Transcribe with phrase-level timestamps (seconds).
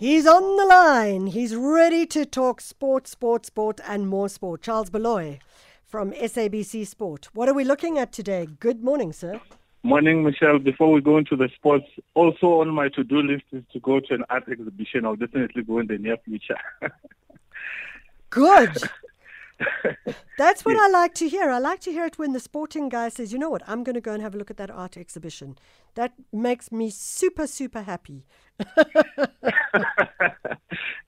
[0.00, 1.26] He's on the line.
[1.26, 4.62] He's ready to talk sport, sport, sport, and more sport.
[4.62, 5.40] Charles Baloyi
[5.84, 7.28] from SABC Sport.
[7.34, 8.48] What are we looking at today?
[8.60, 9.42] Good morning, sir.
[9.82, 10.58] Morning, Michelle.
[10.58, 11.84] Before we go into the sports,
[12.14, 15.04] also on my to-do list is to go to an art exhibition.
[15.04, 16.56] I'll definitely go in the near future.
[18.30, 18.78] Good.
[20.38, 21.50] That's what I like to hear.
[21.50, 23.94] I like to hear it when the sporting guy says, you know what, I'm going
[23.94, 25.56] to go and have a look at that art exhibition.
[25.94, 28.24] That makes me super, super happy.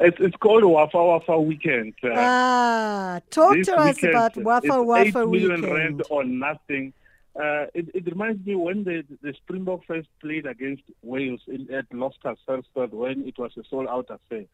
[0.01, 1.95] it's, it's called Wafa Wafa Weekend.
[2.03, 5.65] Uh, ah, talk to us weekend, about Wafa Wafa Weekend.
[5.65, 6.93] rand on nothing.
[7.35, 11.87] Uh, it, it, reminds me when the, the Springbok first played against Wales in, at
[11.91, 14.45] Loftus Versfeld when it was a sold-out affair.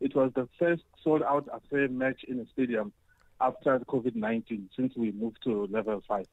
[0.00, 2.92] It was the first sold-out affair match in a stadium
[3.40, 6.26] after COVID-19 since we moved to level 5.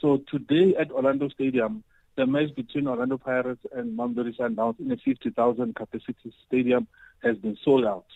[0.00, 1.84] So today at Orlando Stadium,
[2.16, 6.86] the match between Orlando Pirates and Mamelodi Sundowns in a 50,000 capacity stadium
[7.22, 8.06] has been sold out.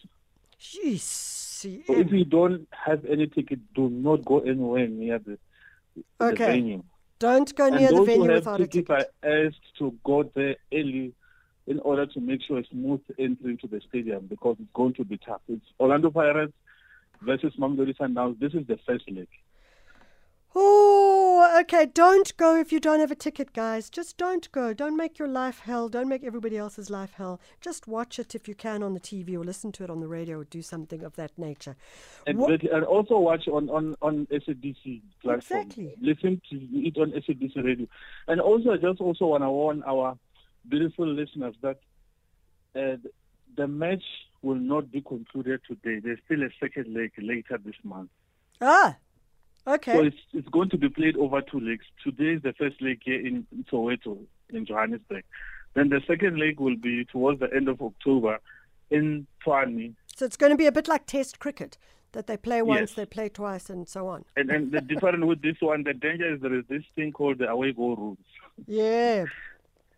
[0.60, 1.00] Jeez.
[1.00, 5.38] So if you don't have any ticket, do not go anywhere near the,
[6.20, 6.34] okay.
[6.36, 6.82] the venue.
[7.18, 8.90] Don't go near and the venue without a ticket.
[8.90, 11.14] are asked to go there early
[11.66, 15.04] in order to make sure a smooth entry into the stadium because it's going to
[15.04, 15.40] be tough.
[15.48, 16.52] It's Orlando Pirates
[17.24, 18.38] versus Mamelodi Sundowns.
[18.38, 19.28] This is the first leg.
[20.56, 21.86] Oh, okay.
[21.86, 23.90] Don't go if you don't have a ticket, guys.
[23.90, 24.72] Just don't go.
[24.72, 25.88] Don't make your life hell.
[25.88, 27.40] Don't make everybody else's life hell.
[27.60, 30.06] Just watch it if you can on the TV or listen to it on the
[30.06, 31.74] radio or do something of that nature.
[32.28, 35.60] And, and also watch on, on, on SABC platform.
[35.60, 35.96] Exactly.
[36.00, 37.88] Listen to it on SABC radio.
[38.28, 40.16] And also, I just also want to warn our
[40.68, 41.80] beautiful listeners that
[42.76, 42.96] uh,
[43.56, 44.02] the match
[44.42, 46.00] will not be concluded today.
[46.00, 48.10] There's still a second leg later this month.
[48.60, 48.96] Ah,
[49.66, 49.92] okay.
[49.94, 51.84] So it's, it's going to be played over two legs.
[52.02, 54.18] Today is the first leg here in Soweto,
[54.50, 55.24] in Johannesburg.
[55.74, 58.38] Then the second leg will be towards the end of October
[58.90, 59.94] in Tshwane.
[60.14, 61.76] So it's going to be a bit like Test cricket,
[62.12, 62.94] that they play once, Yes.
[62.94, 64.24] they play twice, and so on.
[64.36, 67.38] And, and the difference with this one, the danger is there is this thing called
[67.38, 68.18] the away goal rules.
[68.68, 69.24] Yeah.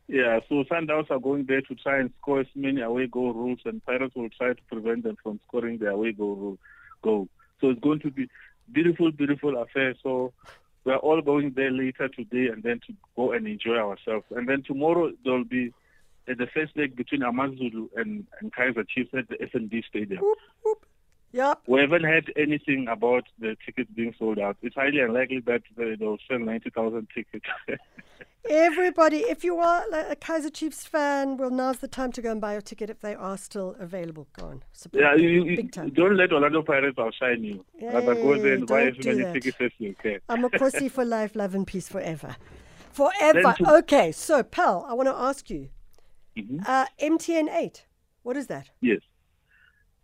[0.08, 3.58] Yeah, so Sundowns are going there to try and score as many away goal rules,
[3.64, 6.58] and Pirates will try to prevent them from scoring their away goal
[7.02, 7.28] goal.
[7.60, 8.28] So it's going to be
[8.70, 9.94] beautiful, beautiful affair.
[10.02, 10.32] So
[10.84, 14.26] we're all going there later today, and then to go and enjoy ourselves.
[14.30, 15.72] And then tomorrow there'll be
[16.28, 20.20] uh, the first leg between Amazulu and, and Kaizer Chiefs at the FNB Stadium.
[20.20, 20.86] Whoop, whoop.
[21.36, 21.62] Yep.
[21.66, 24.56] We haven't heard anything about the tickets being sold out.
[24.62, 27.44] It's highly unlikely that they- they'll sell 90,000 tickets.
[28.48, 32.40] Everybody, if you are a Kaizer Chiefs fan, well, now's the time to go and
[32.40, 34.28] buy your ticket if they are still available.
[34.38, 34.62] Go on.
[34.72, 35.90] Support Yeah, you, you, Big time.
[35.90, 37.64] don't let Orlando Pirates outshine you.
[37.82, 39.34] Rather go there and buy as many that.
[39.34, 40.20] tickets as you can.
[40.28, 42.36] I'm a pussy for life, love and peace forever.
[42.92, 43.52] Forever.
[43.58, 45.68] to- Okay, so, pal, I want to ask you
[46.36, 46.62] Mhm.
[46.66, 47.84] uh, MTN 8,
[48.22, 48.70] what is that?
[48.80, 49.00] Yes.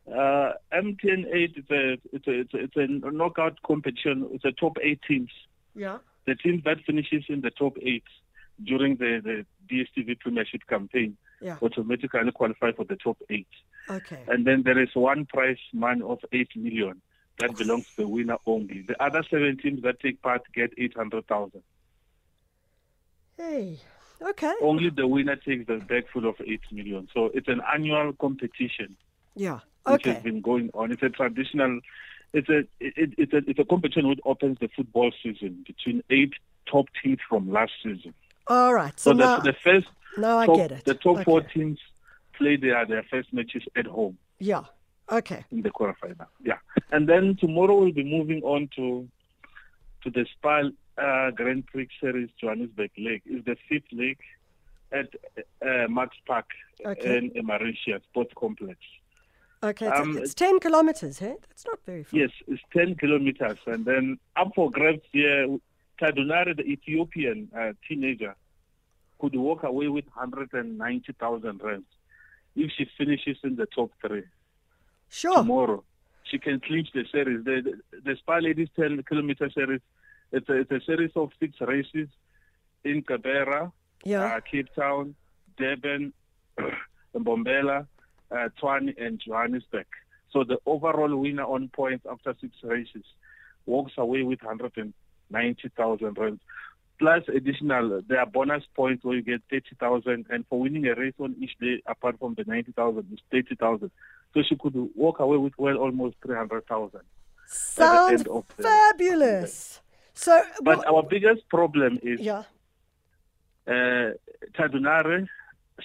[0.07, 4.29] Uh, MTN 8 is a, it's, a, it's, a, it's a knockout competition.
[4.33, 5.31] It's a top eight teams.
[5.75, 5.99] Yeah.
[6.27, 8.05] The team that finishes in the top eight
[8.65, 11.57] during the, the DSTV Premiership campaign Yeah.
[11.63, 13.47] automatically qualify for the top eight.
[13.89, 14.21] Okay.
[14.29, 17.01] And then there is one prize money of 8 million
[17.39, 18.83] that belongs to the winner only.
[18.83, 21.63] The other seven teams that take part get 800,000.
[23.37, 23.79] Hey.
[24.21, 24.53] Okay.
[24.61, 27.09] Only the winner takes the bag full of 8 million.
[27.15, 28.97] So it's an annual competition
[29.35, 29.61] Yeah.
[29.85, 30.15] Which Okay.
[30.15, 30.93] has been going on.
[30.93, 31.81] It's a traditional,
[32.33, 36.33] it's a, it, it's a, it's a competition which opens the football season between eight
[36.71, 38.15] top teams from last season.
[38.47, 38.99] All right.
[38.99, 40.85] So, So, now, the, the first, now I top, get it.
[40.85, 41.79] the top four teams
[42.37, 44.19] play their, their first matches at home.
[44.39, 44.63] Yeah.
[45.11, 45.45] Okay.
[45.51, 46.27] in the quarterfinal.
[46.43, 46.59] Yeah,
[46.91, 49.07] and then tomorrow we'll be moving on to
[50.05, 50.63] to the Spar
[50.97, 53.21] uh, Grand Prix Series Johannesburg Leg.
[53.27, 54.17] It's the fifth leg
[54.91, 55.09] at
[55.67, 56.47] uh, Marks Park
[56.87, 57.31] Okay.
[57.35, 58.79] in Mauritius Sports Complex.
[59.63, 59.87] Okay.
[59.89, 61.37] It's, Um, it's 10 kilometers, hey?
[61.49, 62.19] That's not very far.
[62.21, 65.47] Yes, it's 10 kilometers, and then up for grabs here.
[66.01, 68.35] Tadu Nare, the Ethiopian uh, teenager,
[69.21, 71.87] could walk away with 190,000 rands
[72.57, 74.25] if she finishes in the top three.
[75.11, 75.37] Sure.
[75.37, 75.85] tomorrow.
[76.25, 77.45] She can clinch the series.
[77.45, 77.61] The,
[77.93, 79.81] the, the Spar Ladies 10 kilometer series,
[80.33, 82.09] it's a, it's a series of six races
[82.85, 83.71] in Gqeberha,
[84.05, 84.25] Yeah.
[84.25, 85.15] uh, Cape Town,
[85.59, 86.13] Durban,
[86.59, 86.73] and
[87.15, 87.87] Mbombela,
[88.33, 89.87] uh, Tshwane, and Johannesburg.
[90.33, 93.05] So the overall winner on points after six races
[93.67, 96.41] walks away with 190,000 rands.
[96.99, 101.15] Plus additional, there are bonus points where you get 30,000, and for winning a race
[101.19, 103.91] on each day, apart from the 90,000, is 30,000.
[104.35, 107.01] So she could walk away with well almost 300,000.
[107.47, 109.81] Sounds of the- fabulous.
[110.15, 112.45] So, But our biggest problem is yeah.
[113.67, 114.13] uh,
[114.55, 115.29] Tadu Nare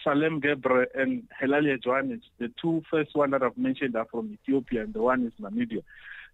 [0.04, 4.84] Salem Gebre and Helalia Johannes, the two first one that I've mentioned are from Ethiopia
[4.84, 5.84] and the one is Namibia.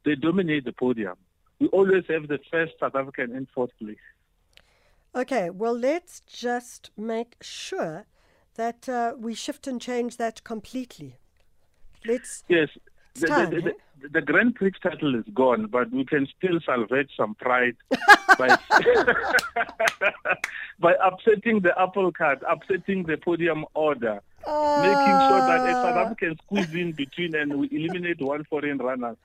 [0.06, 1.16] They dominate the podium.
[1.60, 3.98] We always have the first South African in fourth place.
[5.16, 8.08] Okay, well, let's just make sure
[8.56, 11.18] that uh, we shift and change that completely.
[12.06, 12.44] Let's.
[12.48, 12.70] Yes,
[13.16, 17.12] the, time, the, the, the Grand Prix title is gone, but we can still salvage
[17.16, 17.76] some pride
[18.38, 18.58] by,
[20.80, 26.04] by upsetting the apple cart, upsetting the podium order, making sure that a South Ah.
[26.06, 29.16] African squeeze in between and we eliminate one foreign runner.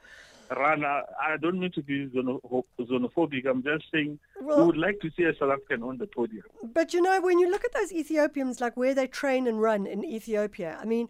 [0.51, 3.45] Runner, I don't mean to be xenophobic.
[3.47, 6.45] I'm just saying we would like to see a South African on the podium.
[6.73, 9.87] But you know, when you look at those Ethiopians, like where they train and run
[9.87, 11.09] in Ethiopia, I mean,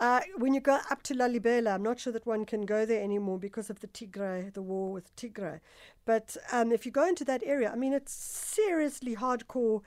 [0.00, 3.02] uh, when you go up to Lalibela, I'm not sure that one can go there
[3.02, 5.60] anymore because of the Tigray, the war with Tigray.
[6.06, 9.82] But um, if you go into that area, I mean, it's seriously hardcore.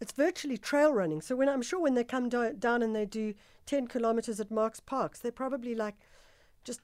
[0.00, 1.20] It's virtually trail running.
[1.20, 3.34] So when I'm sure when they come do- down and they do
[3.66, 5.96] 10 kilometers at Marks Parks, they're probably like
[6.64, 6.80] just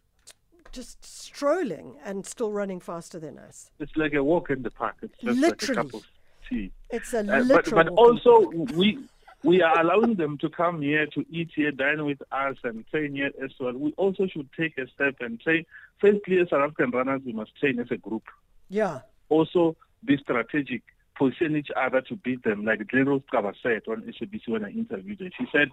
[0.72, 3.70] just strolling and still running faster than us.
[3.78, 4.96] It's like a walk in the park.
[5.02, 5.90] It's just like a cup Literally.
[5.94, 6.04] of
[6.48, 6.72] tea.
[6.90, 7.84] It's a Uh, but literal.
[7.84, 8.98] but the also we
[9.44, 13.14] we are allowing them to come here to eat here, dine with us, and train
[13.14, 13.72] here as well.
[13.72, 15.66] We also should take a step and say,
[16.00, 18.24] firstly, as South African runners, we must train as a group.
[18.68, 19.00] yeah.
[19.28, 20.82] Also, be strategic,
[21.16, 22.64] position each other to beat them.
[22.64, 25.70] Like Glenrose Xaba said on SABC when I interviewed her, she said,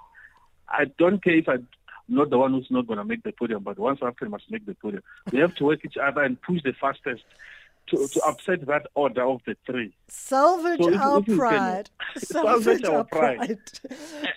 [0.70, 1.68] "I don't care if I'm
[2.08, 4.50] not the one who's not going to make the podium, but one South African must
[4.50, 5.04] make the podium.
[5.32, 7.24] We have to work each other and push the fastest."
[7.92, 9.96] To, to upset that order of the three.
[10.10, 11.90] Salvage So our if you can- pride.
[12.18, 13.38] Salvage Salvage our our pride.
[13.38, 13.60] pride.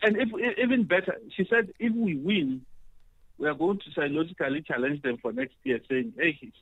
[0.03, 2.63] And if, if- even better, she said, if we win,
[3.39, 6.57] we are going to psychologically challenge them for next year, saying, hey, it's,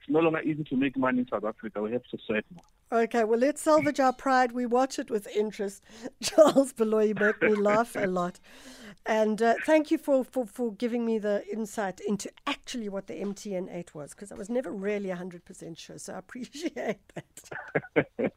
[0.00, 1.82] it's no longer easy to make money in South Africa.
[1.82, 3.02] We have to sweat more.
[3.04, 4.52] Okay, well, let's salvage our pride.
[4.52, 5.82] We watch it with interest.
[6.22, 8.38] Charles Baloyi, you make me laugh a lot.
[9.04, 13.14] And uh, thank you for, for, for giving me the insight into actually what the
[13.14, 15.98] MTN 8 was, because I was never really 100% sure.
[15.98, 18.02] So I appreciate that.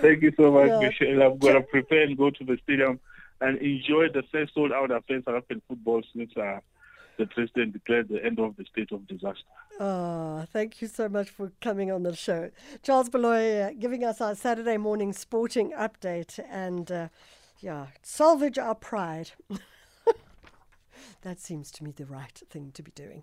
[0.00, 0.80] Thank you so much, Yeah.
[0.80, 1.22] Michelle.
[1.22, 2.98] I'm going to prepare and go to the stadium
[3.40, 6.58] and enjoy the first sold out affair in South African football since uh,
[7.18, 9.44] the president declared the end of the state of disaster.
[9.78, 12.50] Oh, thank you so much for coming on the show.
[12.82, 17.08] Charles Baloyi uh, giving us our Saturday morning sporting update and, uh,
[17.60, 19.30] yeah, salvage our pride.
[21.22, 23.22] that seems to me the right thing to be doing.